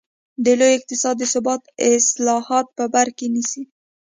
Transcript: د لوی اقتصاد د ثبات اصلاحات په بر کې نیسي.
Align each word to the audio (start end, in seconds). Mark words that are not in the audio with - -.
د 0.43 0.45
لوی 0.59 0.71
اقتصاد 0.77 1.15
د 1.19 1.23
ثبات 1.33 1.61
اصلاحات 1.89 2.67
په 2.77 2.85
بر 2.93 3.07
کې 3.17 3.27
نیسي. 3.35 3.63